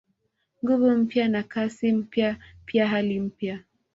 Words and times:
Nguvu 0.61 0.87
mpya 0.97 1.27
na 1.27 1.43
Kasi 1.43 1.91
mpya 1.93 2.37
pia 2.65 2.87
hali 2.87 3.19
mpya 3.19 3.59